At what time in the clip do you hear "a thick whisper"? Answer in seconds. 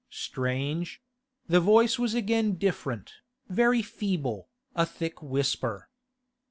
4.75-5.89